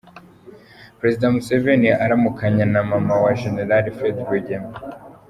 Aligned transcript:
Perezida 0.99 1.25
Museveni 1.33 1.89
aramukanya 2.05 2.65
na 2.73 2.81
Maman 2.89 3.21
wa 3.23 3.31
Gen. 3.39 3.55
Fred 3.97 4.17
Rwigema 4.27 4.71